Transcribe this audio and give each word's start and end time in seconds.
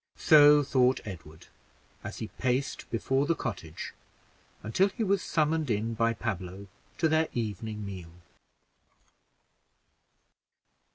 So 0.17 0.63
thought 0.63 0.99
Edward, 1.05 1.45
as 2.03 2.17
he 2.17 2.29
paced 2.39 2.89
before 2.89 3.27
the 3.27 3.35
cottage, 3.35 3.93
until 4.63 4.89
he 4.89 5.03
was 5.03 5.21
summoned 5.21 5.69
in 5.69 5.93
by 5.93 6.11
Pablo 6.13 6.65
to 6.97 7.07
their 7.07 7.27
evening 7.33 7.85
meal. 7.85 8.09